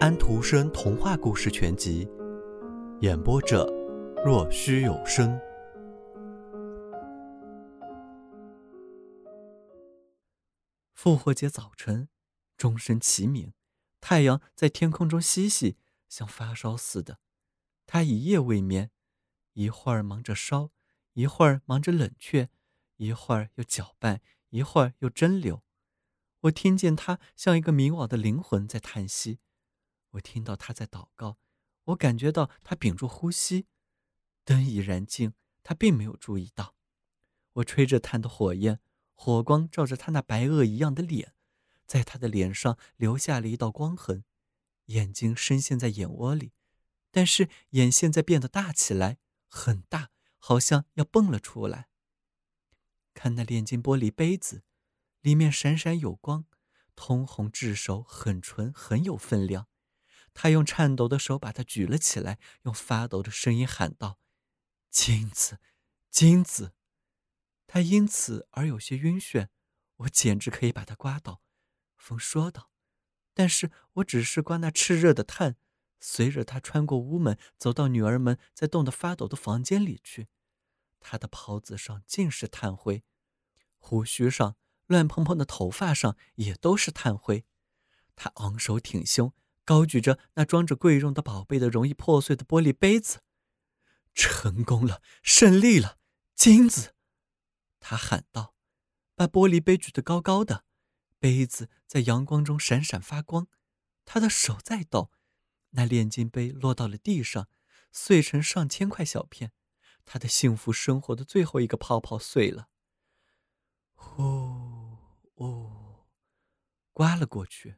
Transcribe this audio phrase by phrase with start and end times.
[0.00, 2.08] 安徒生童话故事全集，
[3.00, 3.64] 演播者：
[4.24, 5.38] 若虚有声。
[10.92, 12.08] 复活节早晨，
[12.56, 13.52] 钟声齐鸣，
[14.00, 15.76] 太阳在天空中嬉戏，
[16.08, 17.20] 像发烧似的。
[17.86, 18.90] 他一夜未眠，
[19.52, 20.70] 一会儿忙着烧，
[21.12, 22.50] 一会儿忙着冷却，
[22.96, 25.60] 一会儿又搅拌，一会儿又蒸馏。
[26.40, 29.38] 我听见他像一个迷惘的灵魂在叹息。
[30.14, 31.38] 我听到他在祷告，
[31.84, 33.66] 我感觉到他屏住呼吸。
[34.44, 36.74] 灯已燃尽，他并没有注意到。
[37.54, 38.80] 我吹着炭的火焰，
[39.14, 41.34] 火光照着他那白垩一样的脸，
[41.86, 44.24] 在他的脸上留下了一道光痕。
[44.86, 46.52] 眼睛深陷在眼窝里，
[47.10, 49.16] 但是眼现在变得大起来，
[49.48, 51.88] 很大，好像要蹦了出来。
[53.14, 54.62] 看那炼金玻璃杯子，
[55.22, 56.44] 里面闪闪有光，
[56.94, 59.68] 通红炙熟，很纯，很有分量。
[60.34, 64.18] 他用颤抖的手把它举了起来，用发抖的声音喊道
[64.90, 65.58] ：“金子，
[66.10, 66.74] 金子！”
[67.66, 69.48] 他因此而有些晕眩，
[69.96, 71.40] 我简直可以把他刮倒。
[71.96, 72.70] 风说道
[73.32, 75.56] ：“但是我只是刮那炽热的炭。”
[76.06, 80.28] 随着他穿过屋门，走到女儿们在冻得发抖的房间里去。
[81.00, 83.04] 他的袍子上尽是炭灰，
[83.78, 87.46] 胡须上、乱蓬蓬的头发上也都是炭灰。
[88.14, 89.32] 他昂首挺胸。
[89.64, 93.20] 高举着那装着贵重的宝贝的容易破碎的玻璃杯子，
[94.14, 95.98] 成功了，胜利了，
[96.34, 96.94] 金子！
[97.80, 98.54] 他喊道，
[99.14, 100.64] 把玻璃杯举得高高的，
[101.18, 103.48] 杯子在阳光中闪闪发光。
[104.04, 105.10] 他的手在抖，
[105.70, 107.48] 那炼金杯落到了地上，
[107.90, 109.52] 碎成上千块小片。
[110.04, 112.68] 他的幸福生活的最后一个泡泡碎了，
[113.94, 114.98] 呼
[115.36, 116.04] 呜，
[116.92, 117.76] 刮了过去。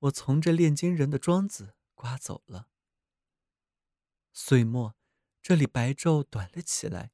[0.00, 2.68] 我从这炼金人的庄子刮走了。
[4.32, 4.94] 岁末，
[5.42, 7.12] 这里白昼短了起来，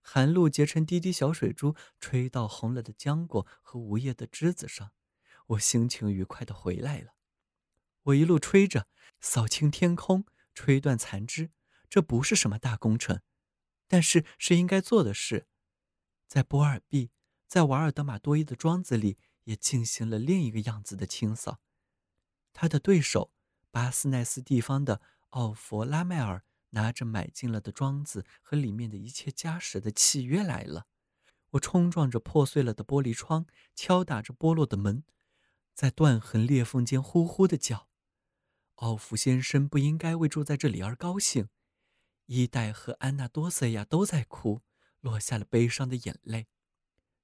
[0.00, 4.92] 寒露结成滴滴小水珠，吹到红了的浆果和无叶的枝子上。
[5.46, 7.14] 我心情愉快的回来了。
[8.02, 8.88] 我一路吹着，
[9.20, 11.52] 扫清天空，吹断残枝。
[11.88, 13.22] 这不是什么大工程，
[13.86, 15.46] 但是是应该做的事。
[16.26, 17.10] 在波尔毕，
[17.46, 21.60] 在瓦尔德马多伊的庄子里，也进行了另一个样子的清扫。
[22.60, 23.30] 他的对手，
[23.70, 30.88] 巴斯奈斯地方的奥弗拉迈尔，拿着买进了的庄子和里面的一切家什的契约来了。
[31.50, 33.46] 我冲撞着破碎了的玻璃窗，
[33.76, 35.04] 敲打着剥落的门，
[35.72, 37.86] 在断痕裂缝间呼呼地叫。
[38.74, 41.48] 奥弗先生不应该为住在这里而高兴。
[42.26, 44.62] 伊代和安娜多塞亚都在哭，
[44.98, 46.48] 落下了悲伤的眼泪。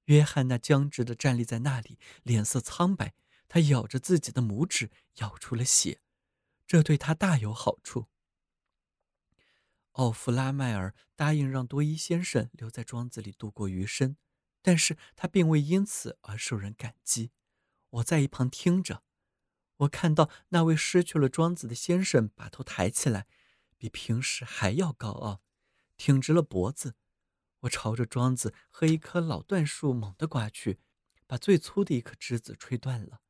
[0.05, 3.15] 约翰那僵直地站立在那里，脸色苍白。
[3.54, 6.00] 他咬着自己的拇指，咬出了血，
[6.66, 8.09] 这对他大有好处。
[9.92, 14.16] 奥弗拉迈尔答应让多伊先生留在庄子里度过余生，
[14.60, 17.31] 但是他并未因此而受人感激。
[17.91, 19.04] 我在一旁听着，
[19.76, 23.28] 我看到那位失去了庄子的先生把头抬起来，
[23.78, 25.44] 比平时还要高傲，
[25.97, 26.97] 挺直了脖子。
[27.60, 30.81] 我朝着庄子和一棵老椴树猛地刮去，
[31.28, 33.21] 把最粗的一颗枝子吹断了。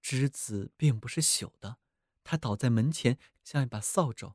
[0.00, 1.78] 枝子并不是朽的，
[2.24, 4.34] 它倒在门前，像一把扫帚。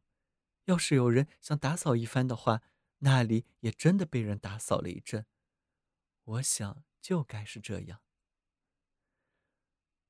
[0.66, 2.62] 要是有人想打扫一番的话，
[3.00, 5.26] 那里也真的被人打扫了一阵。
[6.24, 8.02] 我想就该是这样。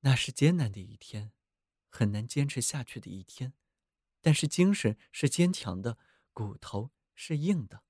[0.01, 1.33] 那是艰难的一天，
[1.89, 3.53] 很难坚持下去的一天，
[4.21, 5.97] 但是精神是坚强的，
[6.31, 7.83] 骨头是硬的。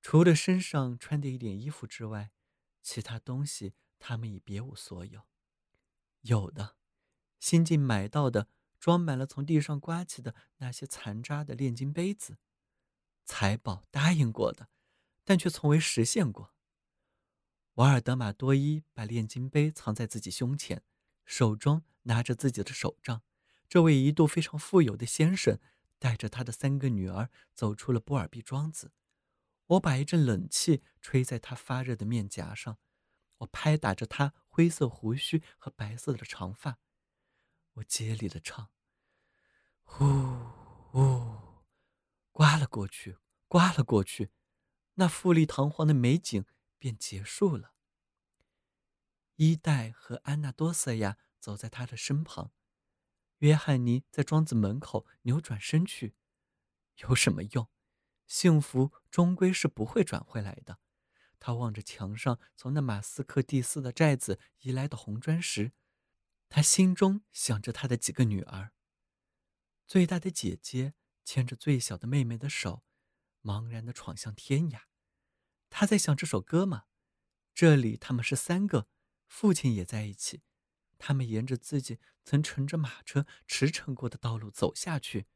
[0.00, 2.32] 除了身上穿的一点衣服之外，
[2.82, 5.26] 其他东西他们已别无所有。
[6.28, 6.76] 有的，
[7.40, 12.36] 新近买到的，装满了从地上刮起的那些残渣的炼金杯子，
[13.24, 14.68] 财宝答应过的，
[15.24, 16.54] 但却从未实现过。
[17.74, 20.82] 瓦尔德马多伊把炼金杯藏在自己胸前，
[21.24, 23.22] 手中拿着自己的手杖。
[23.66, 25.58] 这位一度非常富有的先生
[25.98, 28.92] 带着他的三个女儿走出了波尔毕庄子。
[29.66, 32.78] 我把一阵冷气吹在他发热的面颊上，
[33.38, 34.34] 我拍打着他。
[34.58, 36.80] 灰色胡须和白色的长发，
[37.74, 38.72] 我接力的唱，
[39.84, 40.04] 呼
[40.90, 41.62] 呼，
[42.32, 44.32] 刮了过去，刮了过去，
[44.94, 46.44] 那富丽堂皇的美景
[46.76, 47.74] 便结束了。
[49.36, 52.50] 伊代和安娜多瑟亚走在他的身旁，
[53.36, 56.16] 约翰尼在庄子门口扭转身去，
[56.96, 57.68] 有什么用？
[58.26, 60.80] 幸福终归是不会转回来的。
[61.40, 65.72] 他望着墙上从那马斯克第四的寨子移来的红砖石，
[66.48, 68.72] 他心中想着他的几个女儿。
[69.86, 70.94] 最大的姐姐
[71.24, 72.82] 牵着最小的妹妹的手，
[73.42, 74.82] 茫然地闯向天涯。
[75.70, 76.84] 他在想这首歌吗？
[77.54, 78.88] 这里他们是三个，
[79.26, 80.42] 父亲也在一起。
[80.98, 85.26] 他们沿着自己曾乘着马车驰骋过的道路走下去。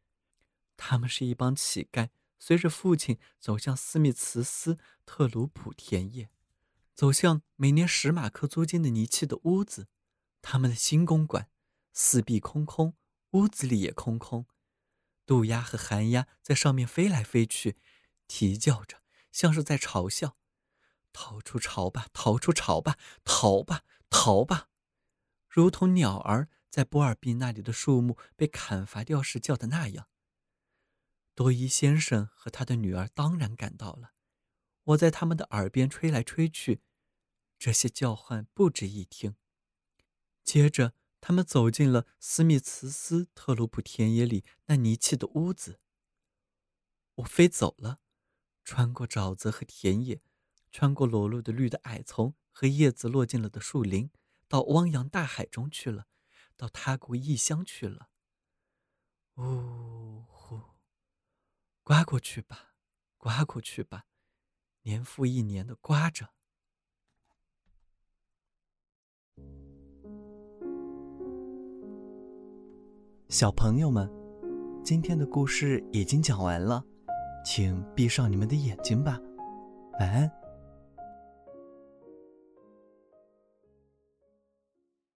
[0.76, 2.10] 他们是一帮乞丐，
[2.44, 6.28] 随着父亲走向斯密茨斯特鲁普田野，
[6.92, 9.86] 走向每年十马克租金的泥砌的屋子。
[10.42, 11.48] 他们的新公馆
[11.92, 12.96] 四壁空空，
[13.30, 14.46] 屋子里也空空。
[15.24, 17.76] 渡鸦和寒鸦在上面飞来飞去，
[18.26, 20.36] 啼叫着，像是在嘲笑
[21.14, 24.66] ：“逃出巢吧，逃出巢吧，逃吧，逃吧！”
[25.48, 30.08] 如同鸟儿在波尔毕那里的树木被砍伐掉时叫的那样。
[31.34, 34.12] 多伊先生和他的女儿当然赶到了。
[34.84, 36.82] 我在他们的耳边吹来吹去，
[37.58, 39.36] 这些叫唤不值一听。
[40.42, 45.80] 接着，他们走进了斯密茨斯特鲁普田野里那泥砌的屋子。
[47.16, 48.00] 我飞走了，
[48.64, 50.20] 穿过沼泽和田野，
[50.72, 54.10] 穿过裸露的绿的矮丛和叶子落尽了的树林。
[54.48, 56.08] 到汪洋大海中去了，
[56.58, 58.10] 到他国异乡去了。
[59.36, 60.11] 呜，
[62.02, 62.74] 刮过去吧，
[63.16, 64.06] 刮过去吧，
[64.82, 66.30] 年复一年的刮着。
[73.28, 74.10] 小朋友们，
[74.84, 76.84] 今天的故事已经讲完了，
[77.44, 79.20] 请闭上你们的眼睛吧，
[80.00, 80.41] 晚安。